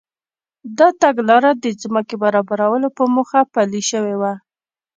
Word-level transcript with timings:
دا 0.77 0.87
تګلاره 1.01 1.51
د 1.63 1.65
ځمکې 1.81 2.15
برابرولو 2.23 2.87
په 2.97 3.03
موخه 3.13 3.39
پلي 3.53 3.81
شوې 3.91 4.15
وه. 4.21 4.33